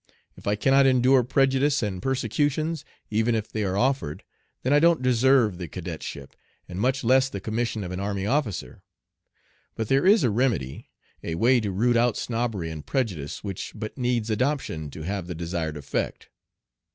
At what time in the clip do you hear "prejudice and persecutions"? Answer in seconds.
1.23-2.83